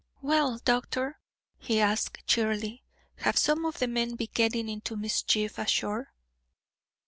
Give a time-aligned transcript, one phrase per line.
[0.23, 1.19] "Well, doctor,"
[1.59, 2.83] he asked, cheerily,
[3.17, 6.11] "have some of the men been getting into mischief ashore?"